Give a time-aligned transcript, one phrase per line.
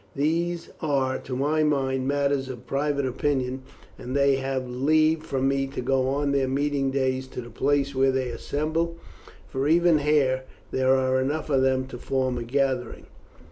[0.15, 3.61] These are, to my mind, matters of private opinion,
[3.99, 7.93] and they have leave from me to go on their meeting days to the place
[7.93, 8.97] where they assemble,
[9.47, 10.41] for even here
[10.71, 13.05] there are enough of them to form a gathering.